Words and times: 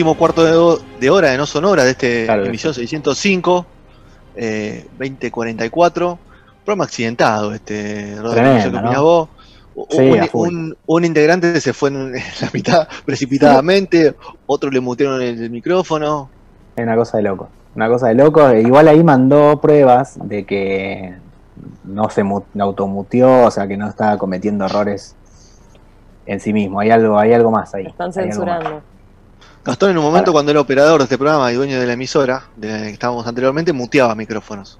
Último 0.00 0.14
cuarto 0.16 0.44
de, 0.78 0.82
de 0.98 1.10
hora 1.10 1.30
de 1.30 1.36
No 1.36 1.44
Sonora 1.44 1.84
de 1.84 1.90
este 1.90 2.24
Claro. 2.24 2.46
emisión 2.46 2.72
605, 2.72 3.66
eh, 4.34 4.86
2044. 4.98 6.18
Programa 6.64 6.84
accidentado, 6.84 7.52
este, 7.52 8.16
Rodri, 8.18 8.70
no 8.72 9.28
Sí, 9.90 10.10
un, 10.32 10.46
un- 10.56 10.76
un 10.86 11.04
integrante 11.04 11.60
se 11.60 11.72
fue 11.74 11.88
en, 11.90 12.12
la 12.14 12.50
mitad 12.52 12.88
precipitadamente, 13.04 14.14
otro 14.46 14.70
le 14.70 14.80
mutearon 14.80 15.20
el, 15.20 15.42
el 15.42 15.50
micrófono. 15.50 16.30
Es 16.76 16.82
una 16.84 16.96
cosa 16.96 17.18
de 17.18 17.24
loco. 17.24 17.48
Una 17.76 17.88
cosa 17.88 18.08
de 18.08 18.14
loco. 18.14 18.50
Igual 18.54 18.88
ahí 18.88 19.04
mandó 19.04 19.60
pruebas 19.60 20.18
de 20.24 20.44
que 20.46 21.14
no 21.84 22.08
se 22.08 22.22
mu- 22.24 22.42
automuteó, 22.58 23.44
o 23.46 23.50
sea 23.50 23.66
que 23.68 23.76
no 23.76 23.88
estaba 23.88 24.16
cometiendo 24.16 24.64
errores 24.64 25.14
en 26.26 26.40
sí 26.40 26.52
mismo. 26.54 26.80
Hay 26.80 26.90
algo, 26.90 27.18
hay 27.18 27.32
algo 27.34 27.50
más 27.50 27.74
ahí. 27.74 27.86
Están 27.86 28.12
más. 28.62 28.82
Gastón 29.64 29.90
en 29.90 29.98
un 29.98 30.04
momento 30.04 30.32
cuando 30.32 30.50
era 30.50 30.60
operador 30.60 30.98
de 31.00 31.04
este 31.04 31.18
programa 31.18 31.52
y 31.52 31.54
dueño 31.54 31.78
de 31.78 31.86
la 31.86 31.92
emisora, 31.92 32.44
de 32.56 32.68
la 32.68 32.78
que 32.84 32.90
estábamos 32.90 33.26
anteriormente, 33.26 33.72
muteaba 33.72 34.14
micrófonos. 34.14 34.78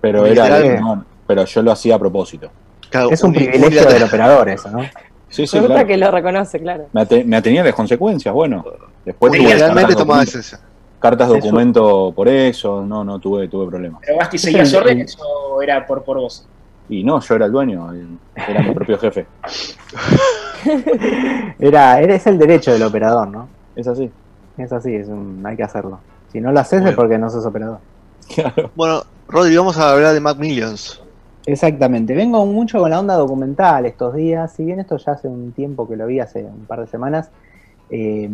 Pero, 0.00 0.24
era, 0.24 0.58
no, 0.80 1.04
pero 1.26 1.44
yo 1.44 1.62
lo 1.62 1.72
hacía 1.72 1.96
a 1.96 1.98
propósito. 1.98 2.50
Claro, 2.88 3.10
Es 3.10 3.22
un 3.22 3.32
privilegio 3.32 3.84
del 3.84 4.02
operador 4.04 4.48
eso, 4.48 4.70
¿no? 4.70 4.80
Sí, 5.28 5.46
sí, 5.46 5.56
Me 5.56 5.60
gusta 5.62 5.74
claro. 5.74 5.86
que 5.88 5.96
lo 5.96 6.10
reconoce, 6.10 6.58
claro. 6.60 6.86
Me, 6.92 7.02
ate- 7.02 7.24
me 7.24 7.36
atenía 7.36 7.60
a 7.62 7.64
las 7.64 7.74
consecuencias, 7.74 8.32
bueno. 8.34 8.64
Después 9.04 9.32
tuve 9.32 9.56
cartas, 9.58 9.96
tomaba 9.96 10.22
esa. 10.22 10.60
cartas 10.98 11.28
documento 11.28 12.12
por 12.14 12.26
eso, 12.28 12.84
no, 12.84 13.04
no 13.04 13.18
tuve, 13.20 13.46
tuve 13.48 13.66
problemas. 13.68 14.00
Pero 14.04 14.18
Basti 14.18 14.38
seguías 14.38 14.72
órdenes 14.74 15.16
o 15.20 15.60
era 15.62 15.86
por, 15.86 16.02
por 16.02 16.18
vos. 16.18 16.46
Y 16.88 17.04
no, 17.04 17.20
yo 17.20 17.34
era 17.36 17.46
el 17.46 17.52
dueño, 17.52 17.92
era 18.34 18.62
mi 18.62 18.74
propio 18.74 18.98
jefe. 18.98 19.26
Era, 21.58 22.00
era- 22.00 22.14
es 22.14 22.26
el 22.26 22.38
derecho 22.38 22.72
del 22.72 22.82
operador, 22.82 23.28
¿no? 23.28 23.48
Es 23.80 23.88
así. 23.88 24.10
Es 24.58 24.72
así, 24.72 24.94
es 24.94 25.08
un, 25.08 25.42
hay 25.44 25.56
que 25.56 25.62
hacerlo. 25.62 26.00
Si 26.30 26.40
no 26.40 26.52
lo 26.52 26.60
haces 26.60 26.80
Bueno. 26.80 26.90
es 26.90 26.96
porque 26.96 27.18
no 27.18 27.30
sos 27.30 27.44
operador. 27.46 27.78
Claro. 28.34 28.70
Bueno, 28.76 29.02
Rodri, 29.28 29.56
vamos 29.56 29.76
a 29.78 29.90
hablar 29.92 30.14
de 30.14 30.20
Mac 30.20 30.36
Millions. 30.38 31.02
Exactamente, 31.46 32.14
vengo 32.14 32.44
mucho 32.46 32.78
con 32.78 32.90
la 32.90 33.00
onda 33.00 33.14
documental 33.14 33.86
estos 33.86 34.14
días, 34.14 34.52
si 34.52 34.64
bien 34.64 34.78
esto 34.78 34.98
ya 34.98 35.12
hace 35.12 35.26
un 35.26 35.52
tiempo 35.52 35.88
que 35.88 35.96
lo 35.96 36.06
vi, 36.06 36.20
hace 36.20 36.44
un 36.44 36.66
par 36.66 36.80
de 36.80 36.86
semanas, 36.86 37.30
eh, 37.88 38.28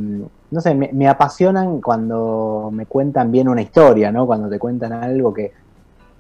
no 0.51 0.61
sé, 0.61 0.75
me, 0.75 0.91
me 0.93 1.09
apasionan 1.09 1.81
cuando 1.81 2.69
me 2.73 2.85
cuentan 2.87 3.31
bien 3.31 3.49
una 3.49 3.63
historia, 3.63 4.11
¿no? 4.11 4.27
Cuando 4.27 4.49
te 4.51 4.59
cuentan 4.59 4.93
algo 4.93 5.33
que 5.33 5.53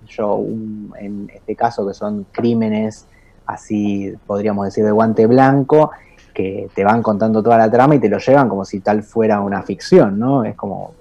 yo, 0.06 0.36
un- 0.36 0.92
en 0.98 1.28
este 1.34 1.56
caso 1.56 1.86
que 1.86 1.92
son 1.92 2.24
crímenes 2.30 3.06
así, 3.46 4.14
podríamos 4.26 4.64
decir, 4.66 4.84
de 4.84 4.92
guante 4.92 5.26
blanco, 5.26 5.90
que 6.36 6.68
te 6.74 6.84
van 6.84 7.02
contando 7.02 7.42
toda 7.42 7.56
la 7.56 7.70
trama 7.70 7.94
y 7.94 7.98
te 7.98 8.10
lo 8.10 8.18
llevan 8.18 8.46
como 8.46 8.66
si 8.66 8.80
tal 8.80 9.02
fuera 9.02 9.40
una 9.40 9.62
ficción, 9.62 10.18
¿no? 10.18 10.44
Es 10.44 10.54
como 10.54 10.92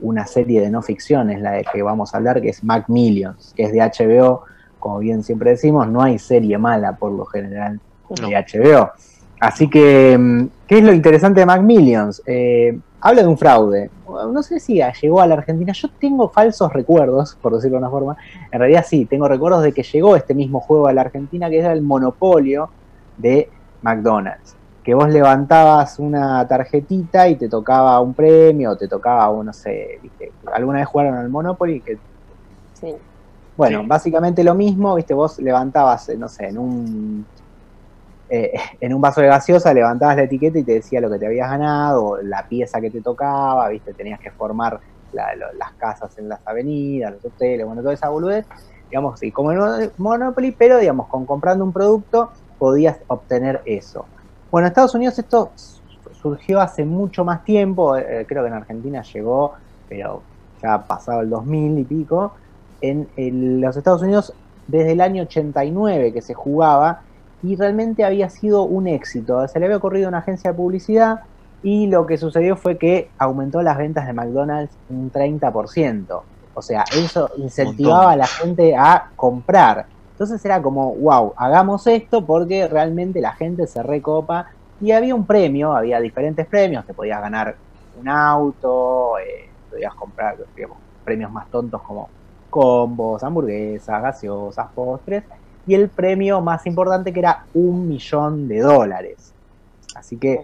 una 0.00 0.26
serie 0.26 0.60
de 0.60 0.70
no 0.70 0.82
ficción, 0.82 1.30
es 1.30 1.40
la 1.40 1.52
de 1.52 1.64
que 1.72 1.80
vamos 1.82 2.12
a 2.12 2.16
hablar, 2.16 2.42
que 2.42 2.48
es 2.48 2.64
Mac 2.64 2.88
Millions, 2.88 3.52
que 3.56 3.62
es 3.62 3.72
de 3.72 3.78
HBO, 3.78 4.42
como 4.80 4.98
bien 4.98 5.22
siempre 5.22 5.50
decimos, 5.50 5.86
no 5.86 6.02
hay 6.02 6.18
serie 6.18 6.58
mala 6.58 6.96
por 6.96 7.12
lo 7.12 7.24
general 7.26 7.78
No. 8.20 8.28
de 8.28 8.34
HBO. 8.34 8.90
Así 9.38 9.70
que, 9.70 10.18
mm, 10.18 10.46
¿qué 10.66 10.78
es 10.78 10.84
lo 10.84 10.92
interesante 10.92 11.38
de 11.38 11.46
Mac 11.46 11.62
Millions? 11.62 12.20
Eh, 12.26 12.76
habla 13.00 13.22
de 13.22 13.28
un 13.28 13.38
fraude. 13.38 13.88
No 14.32 14.42
sé 14.42 14.58
si 14.58 14.82
llegó 15.00 15.20
a 15.20 15.26
la 15.28 15.34
Argentina. 15.34 15.72
Yo 15.72 15.88
tengo 16.00 16.28
falsos 16.28 16.72
recuerdos, 16.72 17.36
por 17.40 17.54
decirlo 17.54 17.76
de 17.76 17.82
una 17.82 17.90
forma. 17.90 18.16
En 18.50 18.58
realidad 18.58 18.84
sí, 18.86 19.04
tengo 19.04 19.28
recuerdos 19.28 19.62
de 19.62 19.72
que 19.72 19.84
llegó 19.84 20.16
este 20.16 20.34
mismo 20.34 20.58
juego 20.60 20.88
a 20.88 20.92
la 20.92 21.02
Argentina, 21.02 21.48
que 21.48 21.60
era 21.60 21.72
el 21.72 21.82
monopolio 21.82 22.68
de 23.16 23.48
McDonald's. 23.82 24.56
Que 24.82 24.94
vos 24.94 25.08
levantabas 25.08 25.98
una 26.00 26.46
tarjetita 26.48 27.28
y 27.28 27.38
te 27.38 27.48
tocaba 27.48 28.00
un 28.00 28.14
premio, 28.14 28.72
o 28.72 28.76
te 28.76 28.88
tocaba, 28.88 29.30
un, 29.30 29.46
no 29.46 29.52
sé, 29.52 29.98
¿viste? 30.02 30.34
alguna 30.52 30.80
vez 30.80 30.88
jugaron 30.88 31.14
al 31.16 31.30
Monopoly, 31.30 31.82
que 31.82 32.00
Sí. 32.72 32.96
bueno, 33.56 33.82
Sí. 33.82 33.86
básicamente 33.86 34.42
lo 34.42 34.54
mismo, 34.54 34.94
viste, 34.96 35.14
vos 35.14 35.38
levantabas, 35.38 36.08
eh, 36.08 36.16
no 36.18 36.28
sé, 36.28 36.46
en 36.48 36.58
un 36.58 37.28
eh, 38.28 38.52
en 38.80 38.94
un 38.94 39.00
vaso 39.00 39.20
de 39.20 39.26
gaseosa 39.28 39.74
levantabas 39.74 40.16
la 40.16 40.22
etiqueta 40.24 40.58
y 40.58 40.64
te 40.64 40.72
decía 40.74 41.00
lo 41.00 41.10
que 41.10 41.18
te 41.18 41.26
habías 41.26 41.50
ganado, 41.50 42.04
o 42.06 42.16
la 42.22 42.46
pieza 42.48 42.80
que 42.80 42.90
te 42.90 43.02
tocaba, 43.02 43.68
viste, 43.68 43.94
tenías 43.94 44.18
que 44.20 44.30
formar 44.30 44.80
la- 45.10 45.34
lo- 45.36 45.52
las 45.58 45.74
casas 45.76 46.16
en 46.18 46.28
las 46.28 46.40
avenidas, 46.46 47.12
los 47.12 47.24
hoteles, 47.24 47.66
bueno, 47.66 47.82
toda 47.82 47.94
esa 47.94 48.08
boludez, 48.08 48.46
digamos, 48.90 49.18
sí, 49.20 49.30
como 49.32 49.52
en 49.52 49.92
Monopoly, 49.98 50.52
pero 50.58 50.78
digamos, 50.78 51.08
con 51.08 51.26
comprando 51.26 51.64
un 51.64 51.72
producto 51.72 52.30
podías 52.58 52.98
obtener 53.08 53.60
eso. 53.66 54.08
Bueno, 54.52 54.66
en 54.66 54.70
Estados 54.72 54.94
Unidos 54.94 55.18
esto 55.18 55.50
surgió 56.12 56.60
hace 56.60 56.84
mucho 56.84 57.24
más 57.24 57.42
tiempo, 57.42 57.96
eh, 57.96 58.26
creo 58.28 58.42
que 58.42 58.48
en 58.48 58.54
Argentina 58.54 59.02
llegó, 59.02 59.54
pero 59.88 60.22
ya 60.62 60.74
ha 60.74 60.86
pasado 60.86 61.22
el 61.22 61.30
2000 61.30 61.78
y 61.78 61.84
pico, 61.84 62.34
en 62.82 63.08
el- 63.16 63.60
los 63.62 63.76
Estados 63.76 64.02
Unidos 64.02 64.34
desde 64.66 64.92
el 64.92 65.00
año 65.00 65.22
89 65.22 66.12
que 66.12 66.20
se 66.20 66.34
jugaba 66.34 67.00
y 67.42 67.56
realmente 67.56 68.04
había 68.04 68.28
sido 68.28 68.64
un 68.64 68.86
éxito. 68.86 69.48
Se 69.48 69.58
le 69.58 69.64
había 69.64 69.78
ocurrido 69.78 70.06
a 70.06 70.10
una 70.10 70.18
agencia 70.18 70.50
de 70.52 70.56
publicidad 70.56 71.20
y 71.62 71.86
lo 71.86 72.04
que 72.06 72.18
sucedió 72.18 72.54
fue 72.56 72.76
que 72.76 73.08
aumentó 73.18 73.62
las 73.62 73.78
ventas 73.78 74.06
de 74.06 74.12
McDonald's 74.12 74.76
un 74.90 75.10
30%. 75.10 76.22
O 76.54 76.60
sea, 76.60 76.84
eso 76.94 77.30
incentivaba 77.38 78.12
a 78.12 78.16
la 78.16 78.26
gente 78.26 78.76
a 78.76 79.10
comprar. 79.16 79.86
Entonces 80.22 80.44
era 80.44 80.62
como, 80.62 80.94
wow, 80.94 81.34
hagamos 81.36 81.84
esto 81.88 82.24
porque 82.24 82.68
realmente 82.68 83.20
la 83.20 83.32
gente 83.32 83.66
se 83.66 83.82
recopa 83.82 84.46
y 84.80 84.92
había 84.92 85.16
un 85.16 85.26
premio, 85.26 85.74
había 85.74 85.98
diferentes 85.98 86.46
premios, 86.46 86.86
te 86.86 86.94
podías 86.94 87.20
ganar 87.20 87.56
un 87.98 88.08
auto, 88.08 89.18
eh, 89.18 89.50
podías 89.68 89.92
comprar 89.96 90.36
digamos, 90.54 90.78
premios 91.02 91.32
más 91.32 91.50
tontos 91.50 91.82
como 91.82 92.08
combos, 92.48 93.20
hamburguesas, 93.24 94.00
gaseosas, 94.00 94.68
postres, 94.72 95.24
y 95.66 95.74
el 95.74 95.90
premio 95.90 96.40
más 96.40 96.64
importante 96.68 97.12
que 97.12 97.18
era 97.18 97.44
un 97.54 97.88
millón 97.88 98.46
de 98.46 98.60
dólares. 98.60 99.34
Así 99.96 100.18
que 100.18 100.40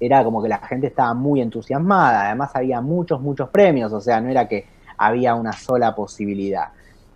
era 0.00 0.24
como 0.24 0.42
que 0.42 0.48
la 0.48 0.58
gente 0.58 0.88
estaba 0.88 1.14
muy 1.14 1.40
entusiasmada, 1.40 2.26
además 2.26 2.50
había 2.54 2.80
muchos, 2.80 3.20
muchos 3.20 3.50
premios, 3.50 3.92
o 3.92 4.00
sea, 4.00 4.20
no 4.20 4.30
era 4.30 4.48
que 4.48 4.66
había 4.98 5.36
una 5.36 5.52
sola 5.52 5.94
posibilidad, 5.94 6.70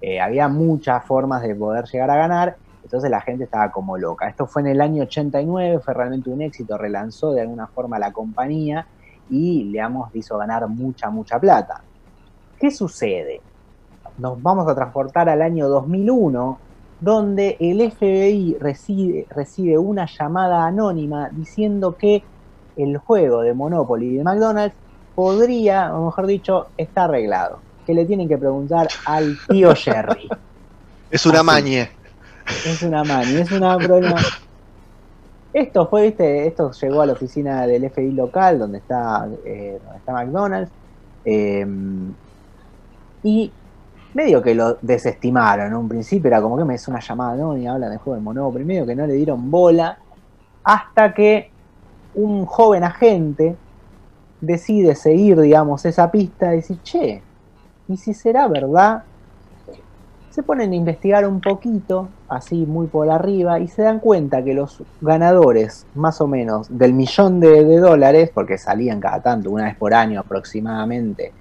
Eh, 0.06 0.20
había 0.20 0.48
muchas 0.48 1.02
formas 1.06 1.40
de 1.40 1.54
poder 1.54 1.86
llegar 1.86 2.10
a 2.10 2.16
ganar, 2.16 2.56
entonces 2.82 3.10
la 3.10 3.22
gente 3.22 3.44
estaba 3.44 3.70
como 3.70 3.96
loca. 3.96 4.28
Esto 4.28 4.46
fue 4.46 4.60
en 4.60 4.68
el 4.68 4.82
año 4.82 5.04
89, 5.04 5.78
fue 5.78 5.94
realmente 5.94 6.28
un 6.28 6.42
éxito, 6.42 6.76
relanzó 6.76 7.32
de 7.32 7.40
alguna 7.40 7.68
forma 7.68 7.98
la 7.98 8.12
compañía 8.12 8.86
y, 9.30 9.64
digamos, 9.64 10.14
hizo 10.14 10.36
ganar 10.36 10.68
mucha, 10.68 11.08
mucha 11.08 11.38
plata. 11.40 11.80
¿Qué 12.60 12.70
sucede? 12.70 13.40
Nos 14.18 14.42
vamos 14.42 14.68
a 14.68 14.74
transportar 14.74 15.30
al 15.30 15.40
año 15.40 15.68
2001, 15.68 16.58
donde 17.00 17.56
el 17.58 17.90
FBI 17.90 18.58
recibe, 18.60 19.78
una 19.78 20.04
llamada 20.04 20.66
anónima 20.66 21.30
diciendo 21.30 21.96
que 21.96 22.22
el 22.76 22.98
juego 22.98 23.40
de 23.40 23.54
Monopoly 23.54 24.06
y 24.06 24.16
de 24.18 24.24
McDonald's 24.24 24.76
podría, 25.14 25.96
o 25.96 26.04
mejor 26.04 26.26
dicho, 26.26 26.66
está 26.76 27.04
arreglado. 27.04 27.60
Que 27.84 27.94
le 27.94 28.06
tienen 28.06 28.28
que 28.28 28.38
preguntar 28.38 28.94
al 29.04 29.42
tío 29.48 29.74
Jerry. 29.74 30.28
Es 31.10 31.26
una 31.26 31.40
Así. 31.40 31.46
mañe. 31.46 31.90
Es 32.62 32.82
una 32.82 33.04
mani, 33.04 33.38
es 33.40 33.52
una 33.52 33.78
broma. 33.78 34.36
Esto 35.52 35.88
fue, 35.88 36.02
viste, 36.04 36.46
esto 36.48 36.72
llegó 36.72 37.02
a 37.02 37.06
la 37.06 37.12
oficina 37.14 37.66
del 37.66 37.90
FBI 37.90 38.12
local, 38.12 38.58
donde 38.58 38.78
está, 38.78 39.28
eh, 39.44 39.78
donde 39.82 39.98
está 39.98 40.12
McDonald's. 40.12 40.72
eh, 41.24 41.66
y 43.22 43.56
medio 44.12 44.42
que 44.42 44.54
lo 44.54 44.78
desestimaron. 44.82 45.66
En 45.68 45.74
un 45.74 45.88
principio 45.88 46.28
era 46.28 46.42
como 46.42 46.56
que 46.58 46.64
me 46.64 46.74
es 46.76 46.86
una 46.88 47.00
llamada, 47.00 47.36
no, 47.36 47.54
ni 47.54 47.66
hablan 47.66 47.90
de 47.90 47.98
juego 47.98 48.16
de 48.16 48.22
Monopoly, 48.22 48.64
medio 48.64 48.86
que 48.86 48.94
no 48.96 49.06
le 49.06 49.14
dieron 49.14 49.50
bola, 49.50 50.02
hasta 50.64 51.14
que 51.14 51.54
un 52.14 52.46
joven 52.46 52.84
agente 52.84 53.60
decide 54.40 54.94
seguir, 54.94 55.40
digamos, 55.40 55.84
esa 55.86 56.10
pista 56.10 56.52
y 56.54 56.58
decir, 56.58 56.80
che, 56.82 57.28
¿y 57.88 57.96
si 57.96 58.14
será 58.14 58.48
verdad? 58.48 59.02
Se 60.30 60.42
ponen 60.42 60.72
a 60.72 60.74
investigar 60.74 61.28
un 61.28 61.40
poquito, 61.40 62.08
así 62.28 62.66
muy 62.66 62.88
por 62.88 63.08
arriba, 63.08 63.60
y 63.60 63.68
se 63.68 63.82
dan 63.82 64.00
cuenta 64.00 64.42
que 64.42 64.52
los 64.52 64.82
ganadores, 65.00 65.86
más 65.94 66.20
o 66.20 66.26
menos, 66.26 66.66
del 66.76 66.92
millón 66.92 67.38
de, 67.38 67.64
de 67.64 67.78
dólares, 67.78 68.30
porque 68.34 68.58
salían 68.58 68.98
cada 68.98 69.20
tanto, 69.20 69.50
una 69.50 69.66
vez 69.66 69.76
por 69.76 69.94
año 69.94 70.18
aproximadamente, 70.18 71.32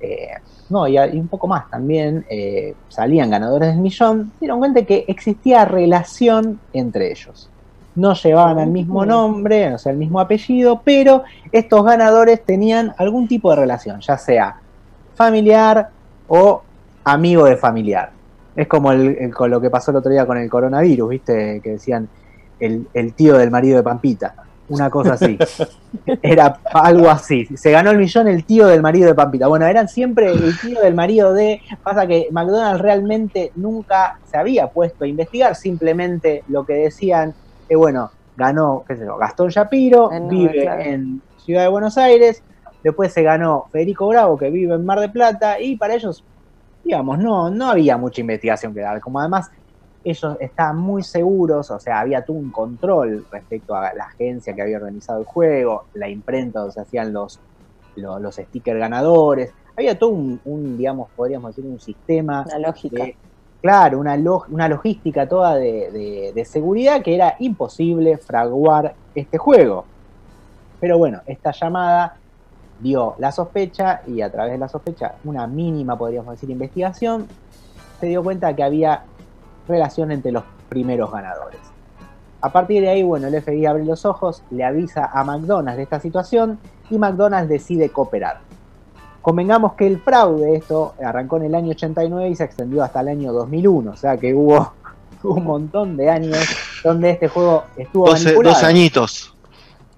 eh, 0.00 0.30
no, 0.68 0.88
y, 0.88 0.96
y 0.96 1.20
un 1.20 1.28
poco 1.28 1.46
más 1.46 1.70
también, 1.70 2.24
eh, 2.28 2.74
salían 2.88 3.30
ganadores 3.30 3.68
del 3.68 3.78
millón, 3.78 4.32
se 4.34 4.40
dieron 4.40 4.58
cuenta 4.58 4.82
que 4.82 5.04
existía 5.06 5.64
relación 5.64 6.58
entre 6.72 7.12
ellos. 7.12 7.48
No 7.94 8.14
llevaban 8.14 8.58
al 8.58 8.70
mismo 8.70 9.04
nombre, 9.04 9.74
o 9.74 9.78
sea, 9.78 9.92
el 9.92 9.98
mismo 9.98 10.20
apellido, 10.20 10.80
pero 10.84 11.24
estos 11.52 11.84
ganadores 11.84 12.44
tenían 12.44 12.94
algún 12.98 13.28
tipo 13.28 13.50
de 13.50 13.56
relación, 13.56 14.00
ya 14.00 14.16
sea 14.16 14.60
familiar 15.24 15.90
o 16.28 16.62
amigo 17.04 17.44
de 17.44 17.56
familiar. 17.58 18.10
Es 18.56 18.66
como 18.66 18.90
el- 18.90 19.18
el- 19.20 19.34
con 19.34 19.50
lo 19.50 19.60
que 19.60 19.68
pasó 19.68 19.90
el 19.90 19.98
otro 19.98 20.10
día 20.10 20.24
con 20.24 20.38
el 20.38 20.48
coronavirus, 20.48 21.10
¿viste? 21.10 21.60
Que 21.62 21.72
decían 21.72 22.08
el, 22.58 22.86
el 22.94 23.12
tío 23.12 23.36
del 23.36 23.50
marido 23.50 23.76
de 23.76 23.82
Pampita. 23.82 24.34
Una 24.70 24.88
cosa 24.88 25.14
así. 25.14 25.36
Era 26.22 26.58
algo 26.72 27.10
así. 27.10 27.44
Se 27.54 27.70
ganó 27.70 27.90
el 27.90 27.98
millón 27.98 28.28
el 28.28 28.44
tío 28.44 28.66
del 28.66 28.80
marido 28.80 29.08
de 29.08 29.14
Pampita. 29.14 29.46
Bueno, 29.46 29.66
eran 29.66 29.88
siempre 29.88 30.30
el 30.32 30.58
tío 30.58 30.80
del 30.80 30.94
marido 30.94 31.34
de. 31.34 31.60
Pasa 31.82 32.06
que 32.06 32.28
McDonald's 32.30 32.80
realmente 32.80 33.52
nunca 33.56 34.18
se 34.30 34.38
había 34.38 34.68
puesto 34.68 35.04
a 35.04 35.06
investigar, 35.08 35.54
simplemente 35.54 36.44
lo 36.48 36.64
que 36.64 36.74
decían, 36.74 37.34
que 37.68 37.76
bueno, 37.76 38.10
ganó, 38.38 38.84
qué 38.88 38.96
sé 38.96 39.04
yo, 39.04 39.18
Gastón 39.18 39.48
Shapiro, 39.50 40.08
vive 40.30 40.62
claro. 40.62 40.80
en 40.82 41.20
Ciudad 41.44 41.62
de 41.62 41.68
Buenos 41.68 41.98
Aires, 41.98 42.42
después 42.82 43.12
se 43.12 43.22
ganó 43.22 43.66
Federico 43.72 44.08
Bravo, 44.08 44.36
que 44.38 44.50
vive 44.50 44.74
en 44.74 44.84
Mar 44.84 45.00
de 45.00 45.08
Plata, 45.10 45.60
y 45.60 45.76
para 45.76 45.94
ellos, 45.94 46.24
digamos, 46.82 47.18
no, 47.18 47.50
no 47.50 47.68
había 47.70 47.96
mucha 47.98 48.20
investigación 48.20 48.74
que 48.74 48.80
dar. 48.80 49.00
Como 49.00 49.20
además 49.20 49.48
ellos 50.02 50.36
estaban 50.40 50.78
muy 50.78 51.02
seguros, 51.02 51.70
o 51.70 51.78
sea, 51.78 52.00
había 52.00 52.24
todo 52.24 52.36
un 52.38 52.50
control 52.50 53.26
respecto 53.30 53.74
a 53.74 53.92
la 53.94 54.04
agencia 54.04 54.54
que 54.54 54.62
había 54.62 54.78
organizado 54.78 55.20
el 55.20 55.26
juego, 55.26 55.88
la 55.94 56.08
imprenta 56.08 56.60
donde 56.60 56.72
se 56.72 56.80
hacían 56.80 57.12
los, 57.12 57.40
los, 57.96 58.20
los 58.20 58.34
stickers 58.36 58.78
ganadores, 58.80 59.52
había 59.76 59.98
todo 59.98 60.10
un, 60.10 60.40
un, 60.44 60.76
digamos, 60.76 61.10
podríamos 61.14 61.54
decir, 61.54 61.70
un 61.70 61.78
sistema 61.78 62.44
La 62.48 62.58
lógica. 62.58 63.04
de- 63.04 63.18
claro, 63.60 63.98
una, 63.98 64.16
log- 64.16 64.46
una 64.48 64.68
logística 64.68 65.28
toda 65.28 65.56
de, 65.56 65.90
de- 65.92 66.32
de 66.34 66.44
seguridad 66.46 67.02
que 67.02 67.14
era 67.14 67.36
imposible 67.38 68.16
fraguar 68.18 68.96
este 69.14 69.36
juego. 69.38 69.86
Pero 70.78 70.98
bueno, 70.98 71.20
esta 71.26 71.52
llamada 71.52 72.19
dio 72.80 73.14
la 73.18 73.32
sospecha 73.32 74.02
y 74.06 74.22
a 74.22 74.30
través 74.30 74.52
de 74.52 74.58
la 74.58 74.68
sospecha, 74.68 75.14
una 75.24 75.46
mínima, 75.46 75.96
podríamos 75.96 76.32
decir, 76.32 76.50
investigación, 76.50 77.26
se 78.00 78.06
dio 78.06 78.22
cuenta 78.22 78.54
que 78.54 78.62
había 78.62 79.04
relación 79.68 80.10
entre 80.10 80.32
los 80.32 80.44
primeros 80.68 81.12
ganadores. 81.12 81.60
A 82.40 82.50
partir 82.50 82.80
de 82.82 82.88
ahí, 82.88 83.02
bueno, 83.02 83.28
el 83.28 83.42
FBI 83.42 83.66
abre 83.66 83.84
los 83.84 84.06
ojos, 84.06 84.42
le 84.50 84.64
avisa 84.64 85.10
a 85.12 85.24
McDonald's 85.24 85.76
de 85.76 85.82
esta 85.82 86.00
situación 86.00 86.58
y 86.88 86.98
McDonald's 86.98 87.50
decide 87.50 87.90
cooperar. 87.90 88.40
Convengamos 89.20 89.74
que 89.74 89.86
el 89.86 90.00
fraude, 90.00 90.56
esto 90.56 90.94
arrancó 91.04 91.36
en 91.36 91.44
el 91.44 91.54
año 91.54 91.72
89 91.72 92.30
y 92.30 92.36
se 92.36 92.44
extendió 92.44 92.82
hasta 92.82 93.02
el 93.02 93.08
año 93.08 93.32
2001, 93.34 93.90
o 93.90 93.96
sea 93.96 94.16
que 94.16 94.32
hubo 94.32 94.72
un 95.22 95.44
montón 95.44 95.98
de 95.98 96.08
años 96.08 96.38
donde 96.82 97.10
este 97.10 97.28
juego 97.28 97.64
estuvo 97.76 98.06
12, 98.06 98.24
manipulado. 98.24 98.54
12 98.54 98.66
añitos. 98.66 99.34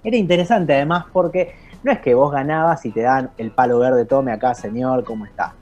Era 0.02 0.16
interesante 0.16 0.74
además 0.74 1.04
porque 1.12 1.54
no 1.82 1.92
es 1.92 2.00
que 2.00 2.14
vos 2.14 2.32
ganabas 2.32 2.84
y 2.86 2.90
te 2.90 3.02
dan 3.02 3.30
el 3.38 3.50
palo 3.50 3.78
verde, 3.78 4.04
tome 4.04 4.32
acá 4.32 4.54
señor, 4.54 5.04
¿cómo 5.04 5.26
está? 5.26 5.52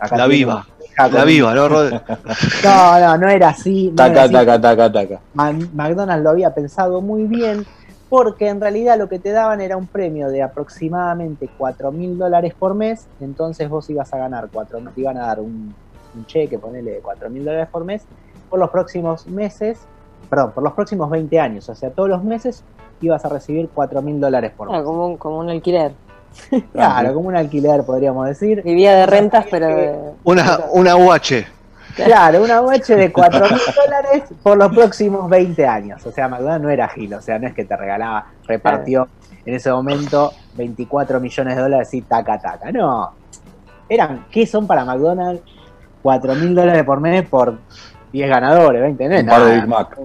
Acá 0.00 0.16
La 0.16 0.26
viva, 0.26 0.66
La 1.12 1.24
viva, 1.24 1.54
¿no, 1.54 1.68
Rod? 1.68 1.92
No, 2.64 2.98
no, 3.00 3.18
no 3.18 3.28
era 3.28 3.50
así. 3.50 3.92
no 3.94 4.04
era 4.04 4.14
Taca, 4.14 4.22
así. 4.24 4.32
taca, 4.32 4.60
taca, 4.60 4.92
taca. 4.92 5.20
McDonald's 5.34 6.24
lo 6.24 6.30
había 6.30 6.54
pensado 6.54 7.00
muy 7.00 7.24
bien 7.24 7.64
porque 8.08 8.48
en 8.48 8.60
realidad 8.60 8.98
lo 8.98 9.08
que 9.08 9.20
te 9.20 9.30
daban 9.30 9.60
era 9.60 9.76
un 9.76 9.86
premio 9.86 10.28
de 10.28 10.42
aproximadamente 10.42 11.48
4 11.56 11.92
mil 11.92 12.18
dólares 12.18 12.54
por 12.58 12.74
mes, 12.74 13.06
entonces 13.20 13.68
vos 13.68 13.88
ibas 13.88 14.12
a 14.12 14.18
ganar 14.18 14.48
4 14.52 14.80
te 14.94 15.00
iban 15.00 15.16
a 15.16 15.26
dar 15.26 15.38
un, 15.38 15.72
un 16.16 16.26
cheque, 16.26 16.58
ponele 16.58 16.90
de 16.90 16.98
4 17.00 17.30
mil 17.30 17.44
dólares 17.44 17.68
por 17.70 17.84
mes, 17.84 18.02
por 18.48 18.58
los 18.58 18.70
próximos 18.70 19.28
meses, 19.28 19.78
perdón, 20.30 20.52
por 20.52 20.62
los 20.64 20.72
próximos 20.72 21.10
20 21.10 21.38
años, 21.40 21.68
o 21.68 21.74
sea, 21.74 21.90
todos 21.90 22.08
los 22.08 22.22
meses 22.24 22.62
ibas 23.02 23.24
a 23.24 23.28
recibir 23.28 23.68
4 23.74 24.00
mil 24.00 24.18
dólares 24.20 24.52
por 24.56 24.68
Ah, 24.68 24.76
mes. 24.78 24.82
como, 24.84 25.06
un, 25.06 25.16
como 25.16 25.38
un 25.38 25.50
alquiler. 25.50 25.92
Claro, 26.72 27.12
como 27.14 27.28
un 27.28 27.36
alquiler 27.36 27.82
podríamos 27.84 28.26
decir. 28.28 28.62
Vivía 28.62 28.94
de 28.94 29.06
rentas, 29.06 29.46
pero 29.50 29.66
de- 29.66 29.98
Una, 30.24 30.60
una 30.72 30.96
UH. 30.96 31.44
Claro, 31.96 32.44
una 32.44 32.60
noche 32.60 32.94
de 32.94 33.12
4 33.12 33.40
mil 33.50 33.58
dólares 33.84 34.22
por 34.42 34.56
los 34.56 34.72
próximos 34.72 35.28
20 35.28 35.66
años. 35.66 36.06
O 36.06 36.12
sea, 36.12 36.28
McDonald's 36.28 36.62
no 36.62 36.70
era 36.70 36.88
Gil, 36.88 37.12
o 37.14 37.20
sea, 37.20 37.38
no 37.40 37.48
es 37.48 37.54
que 37.54 37.64
te 37.64 37.76
regalaba, 37.76 38.26
repartió 38.46 39.08
en 39.44 39.54
ese 39.54 39.72
momento 39.72 40.32
24 40.54 41.18
millones 41.18 41.56
de 41.56 41.62
dólares 41.62 41.92
y 41.94 42.02
taca, 42.02 42.38
taca. 42.38 42.70
No. 42.70 43.10
Eran, 43.88 44.26
¿qué 44.30 44.46
son 44.46 44.68
para 44.68 44.84
McDonald's? 44.84 45.42
4 46.02 46.34
mil 46.36 46.54
dólares 46.54 46.84
por 46.84 47.00
mes 47.00 47.28
por 47.28 47.58
10 48.12 48.28
ganadores, 48.28 48.80
20, 48.82 49.08
no 49.08 49.14
es 49.14 49.22
Un 49.22 49.28
par 49.28 49.44
de. 49.44 49.54
Big 49.54 49.68
Mac. 49.68 49.98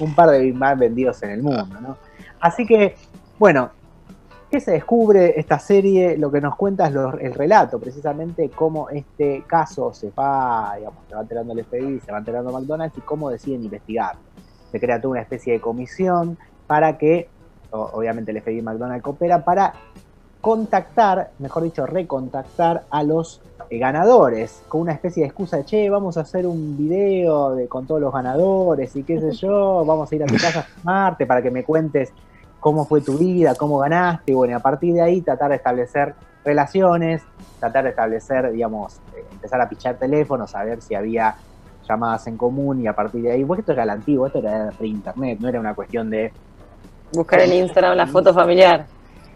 Un 0.00 0.14
par 0.14 0.30
de 0.30 0.38
Big 0.40 0.54
Mac 0.54 0.78
vendidos 0.78 1.22
en 1.22 1.30
el 1.30 1.42
mundo, 1.42 1.66
¿no? 1.80 1.96
Así 2.40 2.66
que, 2.66 2.94
bueno, 3.38 3.70
¿Qué 4.50 4.60
se 4.62 4.70
descubre 4.70 5.38
esta 5.38 5.58
serie? 5.58 6.16
Lo 6.16 6.30
que 6.32 6.40
nos 6.40 6.56
cuenta 6.56 6.86
es 6.86 6.94
lo- 6.94 7.18
el 7.18 7.34
relato, 7.34 7.78
precisamente 7.78 8.48
cómo 8.48 8.88
este 8.88 9.44
caso 9.46 9.92
se 9.92 10.10
va, 10.10 10.72
digamos, 10.78 11.00
se 11.06 11.14
va 11.14 11.20
enterando 11.20 11.52
el 11.52 11.58
FBI, 11.66 12.00
se 12.00 12.10
va 12.10 12.16
enterando 12.16 12.50
McDonald's 12.50 12.96
y 12.96 13.02
cómo 13.02 13.28
deciden 13.28 13.62
investigarlo. 13.64 14.22
Se 14.72 14.80
crea 14.80 14.98
toda 15.02 15.12
una 15.12 15.20
especie 15.20 15.52
de 15.52 15.60
comisión 15.60 16.38
para 16.66 16.96
que, 16.96 17.28
obviamente 17.72 18.30
el 18.30 18.38
FBI 18.40 18.60
y 18.60 18.62
McDonald's 18.62 19.02
coopera, 19.02 19.44
para 19.44 19.74
contactar, 20.40 21.32
mejor 21.38 21.64
dicho, 21.64 21.84
recontactar 21.84 22.84
a 22.88 23.02
los 23.02 23.42
ganadores, 23.70 24.62
con 24.68 24.80
una 24.80 24.92
especie 24.92 25.22
de 25.22 25.26
excusa 25.28 25.58
de, 25.58 25.64
che, 25.64 25.90
vamos 25.90 26.16
a 26.16 26.22
hacer 26.22 26.46
un 26.46 26.76
video 26.76 27.54
de, 27.54 27.68
con 27.68 27.86
todos 27.86 28.00
los 28.00 28.12
ganadores 28.12 28.96
y 28.96 29.02
qué 29.02 29.20
sé 29.20 29.32
yo, 29.46 29.84
vamos 29.84 30.10
a 30.10 30.14
ir 30.14 30.22
a 30.22 30.26
tu 30.26 30.34
casa 30.34 30.60
a 30.60 30.62
filmarte 30.62 31.26
para 31.26 31.42
que 31.42 31.50
me 31.50 31.64
cuentes 31.64 32.12
cómo 32.60 32.84
fue 32.84 33.00
tu 33.00 33.18
vida, 33.18 33.54
cómo 33.54 33.78
ganaste, 33.78 34.32
y 34.32 34.34
bueno, 34.34 34.56
a 34.56 34.60
partir 34.60 34.94
de 34.94 35.02
ahí 35.02 35.20
tratar 35.20 35.50
de 35.50 35.56
establecer 35.56 36.14
relaciones, 36.44 37.22
tratar 37.60 37.84
de 37.84 37.90
establecer, 37.90 38.50
digamos, 38.52 38.96
eh, 39.16 39.24
empezar 39.32 39.60
a 39.60 39.68
pichar 39.68 39.96
teléfonos, 39.96 40.54
a 40.54 40.64
ver 40.64 40.80
si 40.80 40.94
había 40.94 41.36
llamadas 41.88 42.26
en 42.26 42.36
común 42.36 42.80
y 42.80 42.86
a 42.86 42.94
partir 42.94 43.22
de 43.22 43.32
ahí, 43.32 43.44
porque 43.44 43.60
esto 43.60 43.72
era 43.72 43.84
la 43.84 43.92
antiguo, 43.94 44.26
esto 44.26 44.38
era 44.38 44.70
pre-internet, 44.76 45.38
no 45.40 45.48
era 45.48 45.60
una 45.60 45.74
cuestión 45.74 46.10
de, 46.10 46.32
buscar 47.12 47.40
en 47.40 47.52
Instagram 47.64 47.96
la 47.96 48.06
foto 48.06 48.34
familiar. 48.34 48.86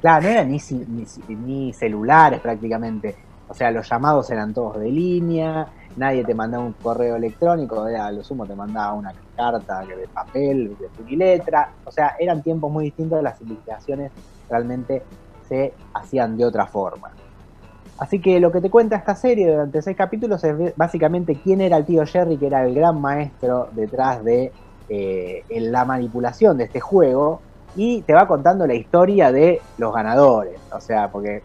claro, 0.00 0.24
no 0.24 0.28
era 0.30 0.44
ni, 0.44 0.58
ni, 0.70 1.06
ni 1.34 1.72
celulares 1.72 2.40
prácticamente, 2.40 3.16
o 3.52 3.54
sea, 3.54 3.70
los 3.70 3.86
llamados 3.86 4.30
eran 4.30 4.54
todos 4.54 4.80
de 4.80 4.90
línea, 4.90 5.66
nadie 5.96 6.24
te 6.24 6.34
mandaba 6.34 6.64
un 6.64 6.72
correo 6.72 7.16
electrónico, 7.16 7.82
a 7.82 8.10
lo 8.10 8.24
sumo 8.24 8.46
te 8.46 8.54
mandaba 8.54 8.94
una 8.94 9.12
carta 9.36 9.84
de 9.84 10.08
papel, 10.08 10.74
de 10.80 10.88
tu 10.88 11.04
letra, 11.14 11.70
o 11.84 11.92
sea, 11.92 12.16
eran 12.18 12.42
tiempos 12.42 12.72
muy 12.72 12.86
distintos, 12.86 13.22
las 13.22 13.38
investigaciones 13.42 14.10
realmente 14.48 15.02
se 15.46 15.74
hacían 15.92 16.38
de 16.38 16.46
otra 16.46 16.66
forma. 16.66 17.10
Así 17.98 18.22
que 18.22 18.40
lo 18.40 18.50
que 18.50 18.62
te 18.62 18.70
cuenta 18.70 18.96
esta 18.96 19.14
serie 19.14 19.50
durante 19.52 19.82
seis 19.82 19.98
capítulos 19.98 20.42
es 20.44 20.74
básicamente 20.74 21.38
quién 21.44 21.60
era 21.60 21.76
el 21.76 21.84
tío 21.84 22.06
Jerry, 22.06 22.38
que 22.38 22.46
era 22.46 22.64
el 22.66 22.74
gran 22.74 23.02
maestro 23.02 23.68
detrás 23.72 24.24
de 24.24 24.50
eh, 24.88 25.44
la 25.50 25.84
manipulación 25.84 26.56
de 26.56 26.64
este 26.64 26.80
juego, 26.80 27.42
y 27.76 28.00
te 28.00 28.14
va 28.14 28.26
contando 28.26 28.66
la 28.66 28.74
historia 28.74 29.30
de 29.30 29.60
los 29.76 29.92
ganadores. 29.92 30.58
O 30.72 30.80
sea, 30.80 31.10
porque 31.12 31.42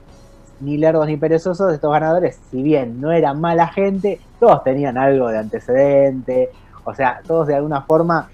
ni 0.59 0.77
lerdos 0.77 1.07
ni 1.07 1.17
perezosos, 1.17 1.73
estos 1.73 1.91
ganadores, 1.91 2.39
si 2.51 2.61
bien 2.63 2.99
no 3.01 3.11
eran 3.11 3.39
mala 3.39 3.67
gente, 3.67 4.19
todos 4.39 4.63
tenían 4.63 4.97
algo 4.97 5.27
de 5.29 5.37
antecedente, 5.37 6.49
o 6.83 6.93
sea, 6.93 7.21
todos 7.27 7.47
de 7.47 7.55
alguna 7.55 7.81
forma 7.81 8.29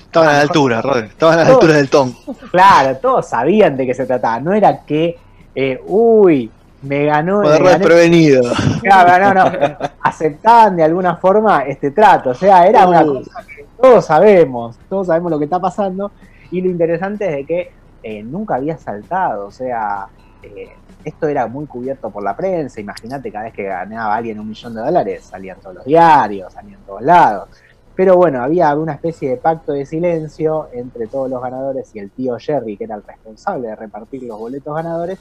Estaban 0.00 0.28
a 0.30 0.32
la 0.34 0.40
altura, 0.42 0.80
Rod. 0.80 1.04
Estaban 1.04 1.38
a 1.38 1.44
la 1.44 1.50
altura 1.50 1.74
del 1.74 1.90
ton. 1.90 2.14
Claro, 2.50 2.96
todos 2.96 3.26
sabían 3.28 3.76
de 3.76 3.84
qué 3.86 3.92
se 3.92 4.06
trataba. 4.06 4.40
No 4.40 4.54
era 4.54 4.84
que, 4.86 5.18
eh, 5.54 5.78
uy, 5.86 6.50
me 6.82 7.04
ganó. 7.04 7.40
me 7.40 7.46
Poder 7.48 7.62
gané- 7.62 7.84
prevenido. 7.84 8.42
Claro, 8.82 9.34
no, 9.34 9.44
no. 9.50 9.76
Aceptaban 10.00 10.76
de 10.76 10.84
alguna 10.84 11.16
forma 11.16 11.64
este 11.64 11.90
trato. 11.90 12.30
O 12.30 12.34
sea, 12.34 12.66
era 12.66 12.86
una 12.86 13.04
cosa 13.04 13.44
que 13.46 13.66
todos 13.78 14.06
sabemos, 14.06 14.76
todos 14.88 15.08
sabemos 15.08 15.30
lo 15.32 15.38
que 15.38 15.44
está 15.44 15.60
pasando. 15.60 16.10
Y 16.50 16.62
lo 16.62 16.70
interesante 16.70 17.26
es 17.28 17.36
de 17.36 17.44
que 17.44 17.72
eh, 18.02 18.22
nunca 18.22 18.54
había 18.54 18.78
saltado. 18.78 19.46
O 19.46 19.50
sea, 19.50 20.06
eh, 20.54 20.76
esto 21.04 21.28
era 21.28 21.46
muy 21.46 21.66
cubierto 21.66 22.10
por 22.10 22.22
la 22.22 22.36
prensa. 22.36 22.80
Imagínate, 22.80 23.30
cada 23.30 23.44
vez 23.44 23.54
que 23.54 23.64
ganaba 23.64 24.14
alguien 24.14 24.40
un 24.40 24.48
millón 24.48 24.74
de 24.74 24.80
dólares, 24.80 25.24
salían 25.24 25.58
todos 25.60 25.76
los 25.76 25.84
diarios, 25.84 26.52
salían 26.52 26.80
todos 26.86 27.02
lados. 27.02 27.48
Pero 27.94 28.16
bueno, 28.16 28.42
había 28.42 28.74
una 28.76 28.92
especie 28.92 29.30
de 29.30 29.36
pacto 29.38 29.72
de 29.72 29.86
silencio 29.86 30.68
entre 30.72 31.06
todos 31.06 31.30
los 31.30 31.40
ganadores 31.40 31.94
y 31.94 31.98
el 31.98 32.10
tío 32.10 32.36
Jerry, 32.38 32.76
que 32.76 32.84
era 32.84 32.96
el 32.96 33.02
responsable 33.02 33.68
de 33.68 33.76
repartir 33.76 34.22
los 34.24 34.38
boletos 34.38 34.74
ganadores. 34.74 35.18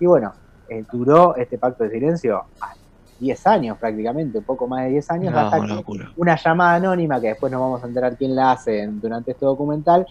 Y 0.00 0.06
bueno, 0.06 0.32
eh, 0.68 0.84
duró 0.90 1.36
este 1.36 1.56
pacto 1.56 1.84
de 1.84 1.90
silencio 1.90 2.44
a 2.60 2.74
10 3.20 3.46
años 3.46 3.78
prácticamente, 3.78 4.38
un 4.38 4.44
poco 4.44 4.66
más 4.66 4.84
de 4.84 4.90
10 4.90 5.10
años, 5.10 5.32
No, 5.32 5.40
hasta 5.40 5.60
que 5.60 5.84
una 6.16 6.36
llamada 6.36 6.74
anónima, 6.74 7.20
que 7.20 7.28
después 7.28 7.52
nos 7.52 7.60
vamos 7.60 7.82
a 7.84 7.86
enterar 7.86 8.16
quién 8.16 8.34
la 8.34 8.52
hace 8.52 8.86
durante 8.88 9.30
este 9.30 9.46
documental, 9.46 10.06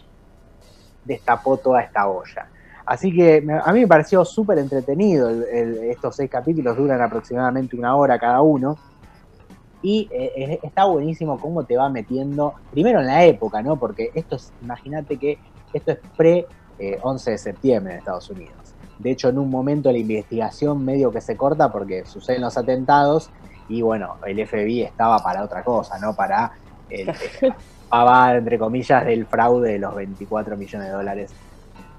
destapó 1.03 1.57
toda 1.57 1.81
esta 1.81 2.07
olla. 2.07 2.47
Así 2.85 3.11
que 3.15 3.41
me- 3.41 3.59
a 3.63 3.73
mí 3.73 3.81
me 3.81 3.87
pareció 3.87 4.23
súper 4.25 4.59
entretenido. 4.59 5.29
el- 5.29 5.43
el- 5.51 5.83
estos 5.91 6.15
seis 6.15 6.29
capítulos 6.29 6.77
duran 6.77 7.01
aproximadamente 7.01 7.75
una 7.77 7.95
hora 7.95 8.19
cada 8.19 8.41
uno. 8.41 8.79
Y 9.81 10.09
eh, 10.11 10.59
está 10.63 10.85
buenísimo 10.85 11.39
cómo 11.39 11.65
te 11.65 11.77
va 11.77 11.89
metiendo, 11.89 12.55
primero 12.71 13.01
en 13.01 13.07
la 13.07 13.23
época, 13.25 13.61
¿no? 13.61 13.77
Porque 13.77 14.09
esto 14.15 14.35
es, 14.37 14.53
imagínate 14.59 15.19
que 15.19 15.39
esto 15.71 15.91
es 15.91 15.99
pre 16.15 16.47
eh, 16.77 16.97
11 17.03 17.31
de 17.31 17.37
septiembre 17.37 17.93
en 17.93 17.99
Estados 17.99 18.29
Unidos. 18.29 18.75
De 18.97 19.11
hecho, 19.11 19.29
en 19.29 19.37
un 19.37 19.49
momento 19.51 19.91
la 19.91 19.97
investigación 19.99 20.83
medio 20.83 21.11
que 21.11 21.21
se 21.21 21.37
corta 21.37 21.71
porque 21.71 22.03
suceden 22.05 22.41
los 22.41 22.57
atentados 22.57 23.29
y 23.67 23.81
bueno, 23.81 24.15
el 24.25 24.39
FBI 24.39 24.83
estaba 24.83 25.19
para 25.19 25.43
otra 25.43 25.63
cosa, 25.63 25.99
¿no? 25.99 26.15
Para 26.15 26.51
el, 26.89 27.07
pavar, 27.89 28.37
entre 28.37 28.57
comillas, 28.57 29.05
del 29.05 29.27
fraude 29.27 29.73
de 29.73 29.79
los 29.79 29.93
24 29.95 30.57
millones 30.57 30.87
de 30.87 30.93
dólares. 30.93 31.35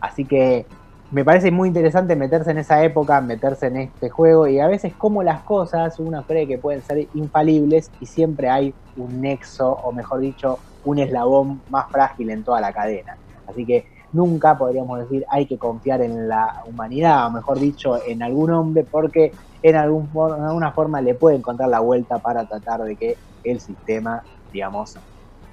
Así 0.01 0.25
que 0.25 0.67
me 1.11 1.25
parece 1.25 1.51
muy 1.51 1.69
interesante 1.69 2.17
meterse 2.17 2.51
en 2.51 2.59
esa 2.59 2.83
época, 2.83 3.21
meterse 3.21 3.69
en 3.69 3.77
este 3.77 4.11
juego 4.11 4.49
y 4.49 4.59
a 4.59 4.67
veces 4.67 4.93
como 4.95 5.23
las 5.23 5.43
cosas 5.43 6.01
uno 6.01 6.25
cree 6.27 6.49
que 6.49 6.59
pueden 6.59 6.83
ser 6.83 7.07
infalibles 7.15 7.91
y 8.01 8.07
siempre 8.07 8.49
hay 8.49 8.75
un 8.97 9.21
nexo 9.21 9.71
o 9.71 9.93
mejor 9.93 10.21
dicho 10.21 10.59
un 10.85 10.99
eslabón 10.99 11.63
más 11.69 11.91
frágil 11.91 12.31
en 12.31 12.43
toda 12.43 12.61
la 12.61 12.73
cadena. 12.73 13.17
Así 13.47 13.65
que 13.65 13.87
nunca 14.13 14.59
podríamos 14.59 14.99
decir 14.99 15.25
hay 15.31 15.47
que 15.47 15.59
confiar 15.59 16.01
en 16.01 16.29
la 16.29 16.63
humanidad 16.67 17.27
o 17.27 17.31
mejor 17.31 17.61
dicho 17.61 17.99
en 18.05 18.23
algún 18.23 18.51
hombre 18.51 18.85
porque 18.85 19.33
en, 19.63 19.77
algún, 19.77 20.09
alguna 20.15 20.73
forma 20.73 21.01
le 21.01 21.15
puede 21.15 21.37
encontrar 21.37 21.69
la 21.69 21.81
vuelta 21.81 22.19
para 22.19 22.47
tratar 22.47 22.83
de 22.83 22.97
que 22.97 23.17
el 23.45 23.61
sistema, 23.61 24.23
digamos, 24.53 24.99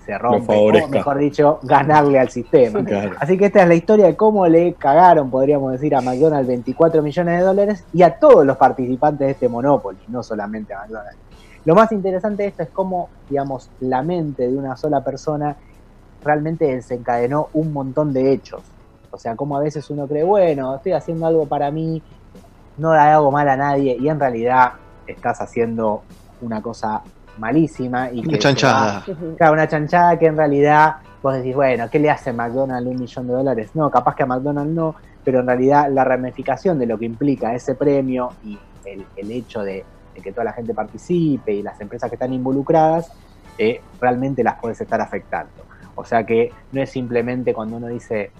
se 0.05 0.17
rompe 0.17 0.53
o 0.55 0.87
mejor 0.89 1.17
dicho 1.17 1.59
ganarle 1.63 2.19
al 2.19 2.29
sistema. 2.29 2.83
Claro. 2.83 3.15
Así 3.19 3.37
que 3.37 3.45
esta 3.45 3.61
es 3.61 3.67
la 3.67 3.75
historia 3.75 4.07
de 4.07 4.15
cómo 4.15 4.47
le 4.47 4.73
cagaron, 4.73 5.29
podríamos 5.29 5.71
decir, 5.71 5.95
a 5.95 6.01
McDonald's 6.01 6.47
24 6.47 7.01
millones 7.01 7.39
de 7.39 7.45
dólares 7.45 7.85
y 7.93 8.03
a 8.03 8.17
todos 8.17 8.45
los 8.45 8.57
participantes 8.57 9.27
de 9.27 9.31
este 9.31 9.49
Monopoly, 9.49 9.99
no 10.07 10.23
solamente 10.23 10.73
a 10.73 10.79
McDonald's. 10.79 11.17
Lo 11.65 11.75
más 11.75 11.91
interesante 11.93 12.43
de 12.43 12.49
esto 12.49 12.63
es 12.63 12.69
cómo, 12.69 13.09
digamos, 13.29 13.69
la 13.79 14.03
mente 14.03 14.49
de 14.49 14.57
una 14.57 14.75
sola 14.75 15.01
persona 15.01 15.55
realmente 16.23 16.65
desencadenó 16.65 17.47
un 17.53 17.71
montón 17.71 18.11
de 18.11 18.33
hechos. 18.33 18.61
O 19.11 19.17
sea, 19.17 19.35
como 19.35 19.55
a 19.55 19.61
veces 19.61 19.89
uno 19.89 20.07
cree, 20.07 20.23
bueno, 20.23 20.75
estoy 20.75 20.91
haciendo 20.91 21.25
algo 21.25 21.45
para 21.45 21.71
mí, 21.71 22.01
no 22.77 22.93
le 22.93 22.99
hago 22.99 23.31
mal 23.31 23.47
a 23.47 23.55
nadie, 23.55 23.95
y 23.99 24.09
en 24.09 24.19
realidad 24.19 24.73
estás 25.07 25.39
haciendo 25.39 26.01
una 26.41 26.61
cosa 26.61 27.01
malísima 27.37 28.09
y 28.11 28.21
que 28.21 28.29
Una 28.29 28.39
chanchada. 28.39 29.03
Claro, 29.37 29.53
una 29.53 29.67
chanchada 29.67 30.17
que 30.19 30.25
en 30.27 30.37
realidad 30.37 30.95
vos 31.21 31.35
decís, 31.35 31.55
bueno, 31.55 31.89
¿qué 31.89 31.99
le 31.99 32.09
hace 32.09 32.33
McDonald's 32.33 32.89
un 32.89 32.97
millón 32.97 33.27
de 33.27 33.33
dólares? 33.33 33.71
No, 33.75 33.89
capaz 33.89 34.15
que 34.15 34.23
a 34.23 34.25
McDonald's 34.25 34.73
no, 34.73 34.95
pero 35.23 35.39
en 35.39 35.47
realidad 35.47 35.87
la 35.91 36.03
ramificación 36.03 36.77
de 36.79 36.85
lo 36.85 36.97
que 36.97 37.05
implica 37.05 37.53
ese 37.55 37.75
premio 37.75 38.29
y 38.41 38.59
el, 38.85 39.05
el 39.15 39.31
hecho 39.31 39.61
de, 39.63 39.85
de 40.13 40.21
que 40.21 40.31
toda 40.33 40.43
la 40.45 40.53
gente 40.53 40.73
participe 40.73 41.53
y 41.53 41.61
las 41.63 41.79
empresas 41.79 42.09
que 42.09 42.15
están 42.15 42.33
involucradas, 42.33 43.09
eh, 43.57 43.79
realmente 44.01 44.43
las 44.43 44.55
puedes 44.61 44.79
estar 44.81 44.99
afectando. 44.99 45.63
O 45.95 46.03
sea 46.03 46.25
que 46.25 46.51
no 46.71 46.81
es 46.81 46.89
simplemente 46.91 47.53
cuando 47.53 47.77
uno 47.77 47.87
dice, 47.87 48.31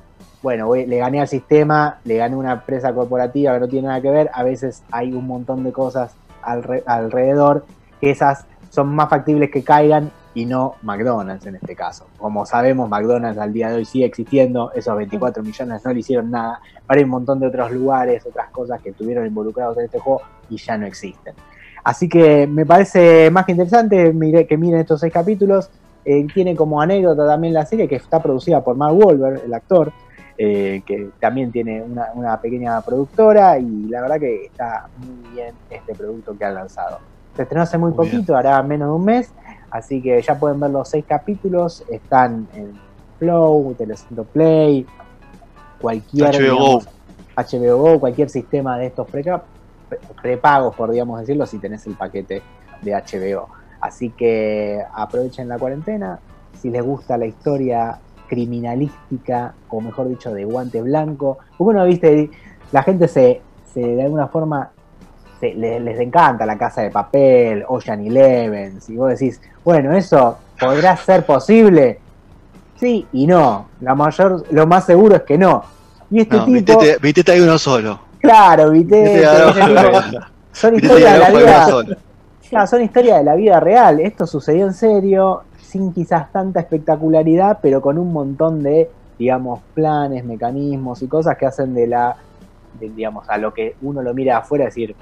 bueno, 0.41 0.67
voy- 0.67 0.85
le 0.85 0.97
gané 0.97 1.21
al 1.21 1.27
sistema, 1.27 1.99
le 2.03 2.17
gané 2.17 2.35
una 2.35 2.51
empresa 2.53 2.93
corporativa 2.93 3.53
que 3.53 3.59
no 3.61 3.67
tiene 3.69 3.87
nada 3.87 4.01
que 4.01 4.09
ver, 4.09 4.29
a 4.33 4.43
veces 4.43 4.83
hay 4.91 5.13
un 5.13 5.25
montón 5.25 5.63
de 5.63 5.71
cosas 5.71 6.17
alre- 6.41 6.83
alrededor 6.85 7.65
que 8.01 8.09
esas 8.11 8.45
son 8.73 8.87
más 8.95 9.07
factibles 9.07 9.51
que 9.51 9.63
caigan 9.63 10.09
y 10.33 10.45
no 10.45 10.77
McDonald's 10.81 11.45
en 11.45 11.55
este 11.55 11.75
caso. 11.75 12.07
Como 12.17 12.43
sabemos, 12.43 12.89
McDonald's 12.89 13.37
al 13.37 13.53
día 13.53 13.69
de 13.69 13.75
hoy 13.75 13.85
sigue 13.85 14.05
existiendo, 14.05 14.71
esos 14.73 14.97
24 14.97 15.43
millones 15.43 15.85
no 15.85 15.93
le 15.93 15.99
hicieron 15.99 16.31
nada, 16.31 16.59
para 16.87 16.99
un 17.01 17.09
montón 17.09 17.39
de 17.39 17.45
otros 17.45 17.71
lugares, 17.71 18.25
otras 18.25 18.49
cosas 18.49 18.81
que 18.81 18.89
estuvieron 18.89 19.27
involucrados 19.27 19.77
en 19.77 19.85
este 19.85 19.99
juego 19.99 20.23
y 20.49 20.57
ya 20.57 20.75
no 20.75 20.87
existen. 20.87 21.35
Así 21.83 22.09
que 22.09 22.47
me 22.47 22.65
parece 22.65 23.29
más 23.29 23.45
que 23.45 23.51
interesante 23.51 24.11
que 24.47 24.57
miren 24.57 24.79
estos 24.79 25.01
seis 25.01 25.13
capítulos. 25.13 25.69
Eh, 26.03 26.25
tiene 26.33 26.55
como 26.55 26.81
anécdota 26.81 27.27
también 27.27 27.53
la 27.53 27.67
serie 27.67 27.87
que 27.87 27.95
está 27.97 28.23
producida 28.23 28.63
por 28.63 28.75
Mark 28.75 28.95
Wahlberg, 28.97 29.43
el 29.45 29.53
actor, 29.53 29.93
eh, 30.35 30.81
que 30.83 31.11
también 31.19 31.51
tiene 31.51 31.83
una, 31.83 32.07
una 32.15 32.41
pequeña 32.41 32.81
productora 32.81 33.59
y 33.59 33.83
la 33.83 34.01
verdad 34.01 34.19
que 34.19 34.45
está 34.45 34.87
muy 34.97 35.31
bien 35.31 35.53
este 35.69 35.93
producto 35.93 36.35
que 36.35 36.43
han 36.43 36.55
lanzado. 36.55 37.12
Se 37.35 37.43
estrenó 37.43 37.63
hace 37.63 37.77
muy, 37.77 37.91
Muy 37.91 38.05
bien. 38.05 38.11
poquito, 38.21 38.35
hará 38.35 38.61
menos 38.63 38.89
de 38.89 38.93
un 38.93 39.05
mes, 39.05 39.33
así 39.71 40.01
que 40.01 40.21
ya 40.21 40.39
pueden 40.39 40.59
ver 40.59 40.71
los 40.71 40.89
seis 40.89 41.05
capítulos, 41.07 41.83
están 41.89 42.47
en 42.53 42.79
Flow, 43.17 43.75
Telecentro 43.75 44.25
Play, 44.25 44.85
cualquier 45.79 46.27
HBO 46.35 46.39
digamos, 46.39 46.87
HBO 47.35 47.77
Go, 47.77 47.99
cualquier 47.99 48.29
sistema 48.29 48.77
de 48.77 48.87
estos 48.87 49.07
pre- 49.07 49.25
prepagos, 50.21 50.75
por 50.75 50.91
digamos 50.91 51.19
decirlo, 51.19 51.45
si 51.45 51.59
tenés 51.59 51.85
el 51.87 51.95
paquete 51.95 52.43
de 52.81 52.93
HBO. 52.93 53.49
Así 53.81 54.11
que 54.11 54.81
aprovechen 54.95 55.47
la 55.49 55.57
cuarentena. 55.57 56.19
Si 56.53 56.69
les 56.69 56.83
gusta 56.83 57.17
la 57.17 57.25
historia 57.25 57.99
criminalística, 58.27 59.55
o 59.69 59.81
mejor 59.81 60.07
dicho, 60.07 60.31
de 60.33 60.45
guante 60.45 60.81
blanco, 60.81 61.39
porque 61.57 61.75
uno 61.75 61.85
viste, 61.85 62.29
la 62.71 62.83
gente 62.83 63.07
se, 63.07 63.41
se 63.65 63.81
de 63.81 64.03
alguna 64.03 64.27
forma 64.27 64.71
se- 65.51 65.79
les 65.79 65.99
encanta 65.99 66.45
la 66.45 66.57
casa 66.57 66.81
de 66.81 66.89
papel, 66.89 67.65
Ocean 67.67 67.99
Eleven, 68.05 68.79
si 68.79 68.95
vos 68.95 69.09
decís, 69.09 69.41
bueno, 69.63 69.91
eso 69.93 70.37
podrá 70.59 70.95
ser 70.95 71.25
posible, 71.25 71.99
sí 72.75 73.05
y 73.11 73.27
no, 73.27 73.67
la 73.81 73.93
mayor, 73.93 74.45
lo 74.51 74.65
más 74.67 74.85
seguro 74.85 75.15
es 75.17 75.23
que 75.23 75.37
no. 75.37 75.63
Y 76.09 76.21
este 76.21 76.37
No, 76.37 76.45
tipo, 76.45 76.79
vitete, 76.79 76.97
vitete 77.01 77.31
hay 77.33 77.41
uno 77.41 77.57
solo. 77.57 77.99
claro, 78.21 78.69
Vitete 78.71 79.23
son 80.53 80.75
historias 80.75 81.13
de 81.13 81.19
la 81.19 81.29
vida. 81.31 81.65
Claro, 82.49 82.67
son 82.67 82.81
historias 82.83 83.17
de 83.17 83.23
la 83.23 83.35
vida 83.35 83.59
real. 83.59 83.99
Esto 83.99 84.27
sucedió 84.27 84.65
en 84.67 84.73
serio, 84.73 85.41
sin 85.59 85.91
quizás 85.91 86.31
tanta 86.31 86.59
espectacularidad, 86.59 87.59
pero 87.61 87.81
con 87.81 87.97
un 87.97 88.13
montón 88.13 88.61
de, 88.61 88.89
digamos, 89.17 89.61
planes, 89.73 90.23
mecanismos 90.23 91.01
y 91.01 91.07
cosas 91.07 91.35
que 91.35 91.47
hacen 91.47 91.73
de 91.73 91.87
la, 91.87 92.15
de, 92.79 92.89
digamos, 92.89 93.27
a 93.27 93.37
lo 93.39 93.53
que 93.53 93.75
uno 93.81 94.03
lo 94.03 94.13
mira 94.13 94.37
afuera 94.37 94.65
decir, 94.65 94.95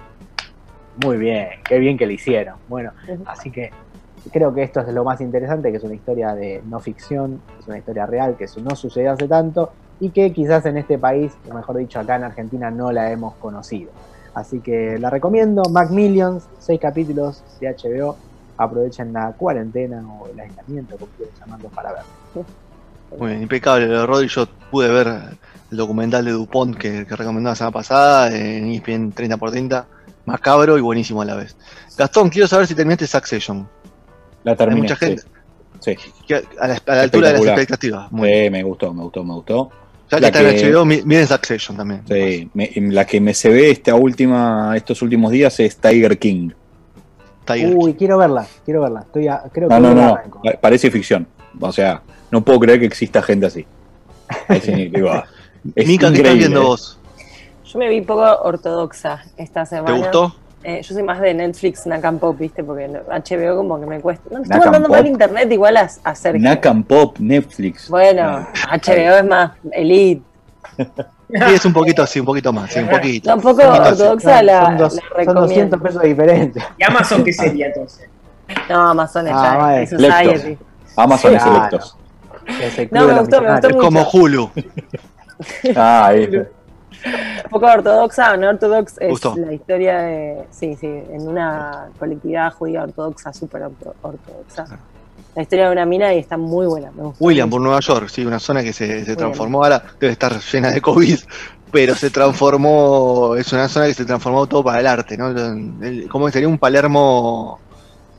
muy 0.98 1.18
bien, 1.18 1.50
qué 1.64 1.80
bien 1.80 1.98
que 1.98 2.06
lo 2.06 2.12
hicieron. 2.12 2.56
Bueno, 2.68 2.92
así 3.26 3.52
que 3.52 3.72
creo 4.32 4.54
que 4.54 4.64
esto 4.64 4.82
es 4.82 4.88
lo 4.90 5.04
más 5.04 5.22
interesante, 5.22 5.72
que 5.72 5.78
es 5.78 5.84
una 5.84 5.96
historia 5.96 6.36
de 6.36 6.62
no 6.68 6.80
ficción, 6.80 7.42
es 7.60 7.68
una 7.68 7.78
historia 7.78 8.06
real, 8.06 8.36
que 8.38 8.46
eso 8.46 8.60
no 8.62 8.76
sucedió 8.76 9.14
hace 9.14 9.28
tanto 9.28 9.72
y 10.00 10.10
que 10.10 10.34
quizás 10.34 10.66
en 10.66 10.78
este 10.78 10.98
país, 10.98 11.32
o 11.50 11.54
mejor 11.54 11.78
dicho, 11.78 12.00
acá 12.00 12.16
en 12.16 12.24
Argentina 12.24 12.72
no 12.72 12.92
la 12.92 13.12
hemos 13.12 13.36
conocido. 13.36 13.92
Así 14.34 14.60
que 14.60 14.98
la 14.98 15.10
recomiendo, 15.10 15.64
Macmillions, 15.70 16.44
seis 16.60 16.80
capítulos 16.80 17.44
de 17.60 17.70
HBO. 17.70 18.18
Aprovechen 18.58 19.14
la 19.14 19.32
cuarentena 19.34 20.04
o 20.08 20.28
el 20.28 20.40
aislamiento, 20.40 20.98
como 20.98 21.12
quieran 21.14 21.36
llamarlo, 21.40 21.70
para 21.70 21.94
ver. 21.94 22.02
Muy 23.18 23.30
bien, 23.30 23.42
impecable. 23.44 24.06
Rodri, 24.06 24.28
yo 24.28 24.48
pude 24.72 24.90
ver 24.90 25.08
el 25.70 25.78
documental 25.78 26.26
de 26.26 26.32
Dupont 26.32 26.76
que, 26.78 27.06
que 27.06 27.16
recomendó 27.16 27.50
la 27.50 27.56
semana 27.56 27.74
pasada 27.74 28.36
en 28.36 28.72
ESPN 28.72 29.14
30x30. 29.14 29.86
Macabro 30.26 30.78
y 30.78 30.82
buenísimo 30.82 31.22
a 31.22 31.26
la 31.26 31.36
vez. 31.36 31.56
Gastón, 31.98 32.30
quiero 32.30 32.48
saber 32.48 32.68
si 32.68 32.76
terminaste 32.76 33.08
Succession. 33.08 33.68
La 34.44 34.52
Hay 34.52 34.58
terminé. 34.58 34.82
mucha 34.82 34.96
gente 34.96 35.24
Sí, 35.80 35.96
que 36.28 36.36
a 36.60 36.68
la, 36.68 36.76
a 36.86 36.96
la 36.96 37.02
altura 37.02 37.28
de 37.30 37.34
las 37.34 37.46
expectativas. 37.46 38.12
Muy 38.12 38.30
Sí, 38.30 38.36
bien. 38.36 38.52
me 38.52 38.64
gustó, 38.64 38.94
me 38.94 39.02
gustó, 39.04 39.24
me 39.24 39.34
gustó. 39.34 39.70
Ya 40.12 40.18
que 40.18 40.22
la 40.22 40.28
está 40.28 40.40
en 40.42 40.56
que- 40.58 40.72
HBO, 40.72 40.86
mi- 40.86 41.02
miren 41.04 41.28
Succession 41.28 41.76
también. 41.78 42.02
Sí, 42.08 42.50
me- 42.54 42.72
la 42.92 43.06
que 43.06 43.20
me 43.20 43.34
se 43.34 43.50
ve 43.50 43.72
esta 43.72 43.96
última, 43.96 44.74
estos 44.76 45.02
últimos 45.02 45.32
días 45.32 45.60
es 45.60 45.78
Tiger 45.78 46.20
King. 46.20 46.50
Tiger 47.46 47.74
Uy, 47.76 47.96
quiero 47.96 48.18
verla, 48.20 48.46
quiero 48.64 48.82
verla. 48.84 49.00
Estoy 49.02 49.28
a- 49.28 49.44
creo 49.52 49.70
que 49.70 49.74
No, 49.80 49.80
no, 49.80 49.96
no, 49.96 50.20
parece 50.62 50.92
ficción. 50.92 51.28
O 51.60 51.72
sea, 51.72 52.02
no 52.30 52.44
puedo 52.44 52.60
creer 52.60 52.80
que 52.80 52.86
exista 52.86 53.22
gente 53.24 53.48
así. 53.48 53.66
Nivel, 54.50 54.92
digo, 54.92 55.24
es 55.76 55.88
Mica, 55.88 56.12
¿qué 56.12 56.18
estás 56.18 56.36
viendo 56.38 56.64
vos? 56.64 57.00
Yo 57.72 57.80
me 57.80 57.88
vi 57.90 58.02
poco 58.02 58.22
ortodoxa 58.44 59.24
esta 59.38 59.66
semana. 59.66 59.94
¿Te 59.94 60.00
gustó? 60.00 60.36
Eh, 60.64 60.82
yo 60.84 60.94
soy 60.94 61.04
más 61.04 61.20
de 61.22 61.34
Netflix, 61.34 61.88
Nakam 61.88 62.20
Pop, 62.20 62.38
¿viste? 62.38 62.64
Porque 62.64 62.88
no- 62.88 63.00
HBO 63.10 63.56
como 63.58 63.80
que 63.80 63.86
me 63.88 64.00
cuesta. 64.00 64.24
No, 64.30 64.38
me 64.40 64.44
estoy 64.44 64.60
mandando 64.60 64.90
mal 64.90 65.08
internet 65.08 65.52
igual 65.52 65.78
a, 65.78 65.90
a 66.04 66.16
Sergio. 66.16 66.42
Nakam 66.42 66.84
Pop, 66.84 67.18
Netflix. 67.20 67.90
Bueno, 67.90 68.46
HBO 68.72 69.16
es 69.18 69.26
más 69.26 69.52
Elite. 69.72 70.22
Sí, 70.78 71.54
es 71.56 71.66
un 71.66 71.74
poquito 71.74 72.04
así, 72.04 72.20
un 72.20 72.26
poquito 72.26 72.52
más, 72.52 72.72
sí, 72.72 72.80
un 72.80 72.90
poquito. 72.90 73.30
Tampoco 73.30 73.62
Un 73.64 73.70
así. 73.74 73.92
ortodoxa 73.92 74.44
la, 74.44 74.66
son, 74.66 74.78
dos- 74.78 74.94
la 74.96 75.02
son 75.02 75.10
recomiendo. 75.18 75.42
200 75.42 75.82
pesos 75.82 76.02
diferentes. 76.04 76.64
¿Y 76.78 76.84
Amazon 76.84 77.24
qué 77.24 77.34
sería 77.34 77.68
entonces? 77.68 78.10
No, 78.70 78.90
Amazon 78.90 79.28
Ah, 79.28 79.32
está 79.32 79.58
vale. 79.58 79.80
en 79.80 79.88
Society. 79.88 80.58
Amazon 80.98 81.32
Claro. 81.32 81.54
Selectos. 81.54 81.98
Ese 82.62 82.90
No, 82.92 83.08
me 83.08 83.20
gustó, 83.20 83.42
me 83.42 83.52
gustó 83.52 83.70
mucho. 83.70 83.80
Como 83.80 84.10
Hulu. 84.12 84.52
Ah, 85.76 86.08
ahí 86.08 86.24
está. 86.24 86.48
Un 87.06 87.50
poco 87.50 87.66
ortodoxa, 87.68 88.38
no 88.38 88.50
ortodox 88.50 88.96
es 89.00 89.26
la 89.38 89.54
historia 89.54 90.00
de, 90.00 90.44
sí, 90.52 90.76
sí, 90.76 90.88
en 90.88 91.28
una 91.28 91.90
colectividad 92.00 92.52
judía 92.54 92.84
ortodoxa, 92.84 93.34
súper 93.34 93.64
orto- 93.64 93.96
ortodoxa. 94.02 94.66
La 95.36 95.42
historia 95.44 95.68
de 95.68 95.72
una 95.72 95.86
mina 95.86 96.14
y 96.14 96.20
está 96.20 96.38
muy 96.38 96.66
buena. 96.68 96.92
Me 96.92 97.04
gustó 97.04 97.24
William, 97.24 97.48
mucho. 97.48 97.56
por 97.56 97.62
Nueva 97.62 97.80
York, 97.80 98.10
sí, 98.10 98.26
una 98.26 98.40
zona 98.40 98.64
que 98.64 98.74
se, 98.74 99.16
transformó, 99.16 99.64
ahora 99.64 99.82
debe 100.00 100.14
estar 100.14 100.40
llena 100.40 100.72
de 100.72 100.82
COVID, 100.82 101.18
pero 101.72 101.96
se 101.96 102.10
transformó, 102.10 103.36
es 103.38 103.52
una 103.54 103.68
zona 103.70 103.88
que 103.88 103.94
se 103.94 104.06
transformó 104.06 104.46
todo 104.48 104.64
para 104.64 104.80
el 104.80 104.88
arte, 104.88 105.18
¿no? 105.18 105.34
¿Cómo 106.10 106.30
sería 106.30 106.48
un 106.50 106.58
Palermo, 106.58 107.60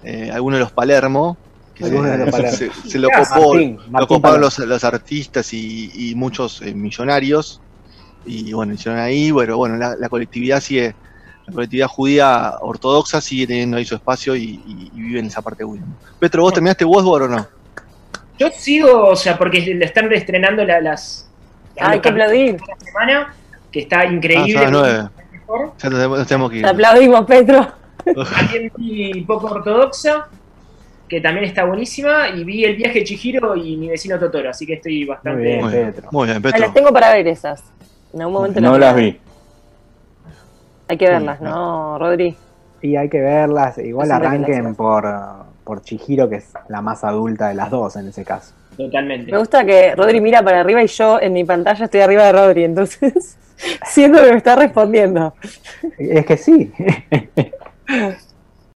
eh, 0.03 0.31
alguno 0.33 0.57
de 0.57 0.63
los 0.63 0.73
Palermo? 0.73 1.37
Que 1.75 1.85
Alguno 1.85 2.11
de 2.11 2.19
los 2.19 2.27
se, 2.27 2.31
Palermo. 2.33 2.57
se- 2.59 2.89
se 2.91 2.99
lo 2.99 3.09
Ah, 3.15 3.25
copó, 3.29 3.53
Martín, 3.55 3.79
lo 3.99 4.07
coparon 4.07 4.41
los, 4.43 4.59
los 4.59 4.85
artistas 4.85 5.53
y, 5.55 6.11
y 6.11 6.15
muchos 6.15 6.61
eh, 6.61 6.75
millonarios, 6.75 7.62
y 8.27 8.53
bueno, 8.53 8.73
hicieron 8.75 9.01
ahí, 9.01 9.31
bueno, 9.31 9.57
bueno, 9.57 9.77
la, 9.77 9.97
la 9.97 10.09
colectividad 10.09 10.61
sigue, 10.61 10.95
la 11.47 11.53
colectividad 11.53 11.89
judía 11.89 12.53
ortodoxa 12.61 13.21
sigue 13.21 13.47
teniendo 13.47 13.77
ahí 13.77 13.85
su 13.85 13.95
espacio 13.95 14.35
y, 14.37 14.61
y- 14.67 14.91
y 14.95 15.01
vive 15.01 15.21
en 15.21 15.27
esa 15.27 15.43
parte 15.43 15.59
de 15.61 15.65
William. 15.65 15.89
Petro, 16.19 16.43
¿vos 16.43 16.53
terminaste 16.55 16.85
Westworld 16.85 17.27
o 17.33 17.37
no? 17.37 17.47
Yo 18.39 18.49
sigo, 18.51 19.09
o 19.09 19.17
sea, 19.17 19.37
porque 19.39 19.61
le 19.61 19.85
están 19.85 20.09
reestrenando 20.09 20.65
la- 20.65 20.81
las. 20.81 21.29
Ah, 21.81 21.91
hay 21.91 22.01
que 22.01 22.09
aplaudir. 22.09 22.57
la 22.61 22.85
semana, 22.85 23.35
que 23.71 23.81
está 23.81 24.01
Ah, 24.01 24.07
increíble. 24.07 24.55
las 24.55 24.71
nueve. 24.71 25.09
mejor. 25.33 25.73
Ya 25.83 25.89
nos 25.91 25.99
tenemos- 25.99 26.19
nos 26.19 26.27
tenemos 26.29 26.51
que 26.51 26.57
ir. 26.59 26.63
Te 26.65 26.69
aplaudimos, 26.71 27.27
Petro. 27.27 27.73
También 28.05 28.73
vi 28.77 29.21
poco 29.23 29.47
ortodoxa, 29.47 30.29
que 31.09 31.21
también 31.21 31.45
está 31.47 31.65
buenísima, 31.65 32.29
y 32.31 32.43
vi 32.45 32.65
el 32.65 32.75
viaje 32.77 33.01
de 33.01 33.05
Chihiro 33.05 33.55
y 33.57 33.77
mi 33.77 33.89
vecino 33.89 34.19
Totoro, 34.19 34.51
así 34.51 34.67
que 34.67 34.75
estoy 34.75 35.05
bastante. 35.05 35.39
Muy 35.41 35.47
bien. 35.47 35.61
Muy 35.65 35.73
bien, 35.73 35.93
Petro. 35.93 36.09
muy 36.11 36.27
bien, 36.27 36.39
Ah, 36.39 36.41
Petro. 36.41 36.61
las 36.61 36.75
tengo 36.75 36.93
para 36.93 37.13
ver 37.13 37.29
esas. 37.29 37.63
En 38.13 38.21
algún 38.21 38.35
momento 38.35 38.61
No 38.61 38.79
las 38.79 38.95
vi. 38.95 39.19
Hay 40.89 40.99
que 40.99 41.09
verlas, 41.09 41.41
¿no, 41.41 41.99
Rodri? 41.99 42.37
Y 42.83 42.97
hay 42.97 43.09
que 43.09 43.21
verlas. 43.21 43.79
Igual 43.79 44.11
arranquen 44.11 44.75
por, 44.75 45.07
por 45.65 45.83
Chihiro, 45.83 46.29
que 46.29 46.37
es 46.37 46.53
la 46.69 46.83
más 46.83 47.05
adulta 47.05 47.49
de 47.49 47.55
las 47.55 47.71
dos 47.71 47.97
en 47.97 48.09
ese 48.09 48.25
caso. 48.25 48.55
Totalmente. 48.77 49.31
Me 49.31 49.39
gusta 49.39 49.65
que 49.65 49.95
Rodri 49.95 50.21
mira 50.21 50.43
para 50.43 50.61
arriba 50.61 50.83
y 50.83 50.87
yo 50.87 51.21
en 51.21 51.33
mi 51.33 51.45
pantalla 51.45 51.85
estoy 51.85 52.01
arriba 52.01 52.25
de 52.25 52.33
Rodri, 52.33 52.65
entonces 52.65 53.39
siento 53.85 54.23
que 54.23 54.31
me 54.31 54.37
está 54.37 54.57
respondiendo. 54.57 55.35
Es 55.99 56.27
que 56.27 56.37
sí. 56.37 56.73